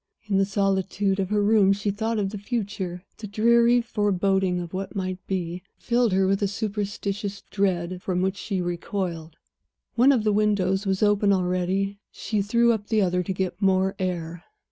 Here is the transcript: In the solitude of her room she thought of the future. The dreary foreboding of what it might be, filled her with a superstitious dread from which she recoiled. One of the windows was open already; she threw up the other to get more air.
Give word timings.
In 0.25 0.39
the 0.39 0.45
solitude 0.45 1.19
of 1.19 1.29
her 1.29 1.43
room 1.43 1.73
she 1.73 1.91
thought 1.91 2.17
of 2.17 2.31
the 2.31 2.39
future. 2.39 3.03
The 3.19 3.27
dreary 3.27 3.81
foreboding 3.81 4.59
of 4.59 4.73
what 4.73 4.89
it 4.89 4.95
might 4.95 5.19
be, 5.27 5.61
filled 5.77 6.11
her 6.11 6.25
with 6.25 6.41
a 6.41 6.47
superstitious 6.47 7.43
dread 7.51 8.01
from 8.01 8.23
which 8.23 8.35
she 8.37 8.61
recoiled. 8.61 9.35
One 9.93 10.11
of 10.11 10.23
the 10.23 10.33
windows 10.33 10.87
was 10.87 11.03
open 11.03 11.31
already; 11.31 11.99
she 12.09 12.41
threw 12.41 12.71
up 12.71 12.87
the 12.87 13.03
other 13.03 13.21
to 13.21 13.31
get 13.31 13.61
more 13.61 13.93
air. 13.99 14.43